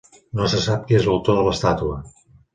[0.39, 2.01] No se sap qui és l'autor de l'estàtua.